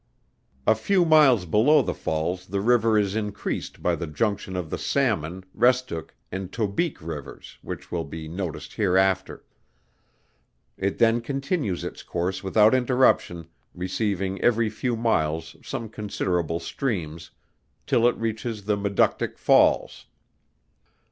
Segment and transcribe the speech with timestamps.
[0.65, 4.79] A few miles below the falls the river is increased by the junction of the
[4.79, 9.45] Salmon, Restook, and Tobique rivers, which will be noticed hereafter.
[10.75, 17.29] It then continues its course without interruption, receiving every few miles some considerable streams,
[17.85, 20.07] till it reaches the Maductic Falls.